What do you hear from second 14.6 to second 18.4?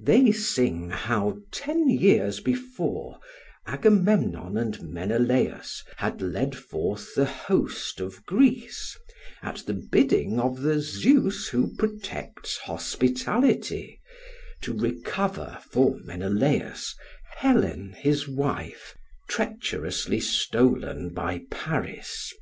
to recover for Menelaus Helen his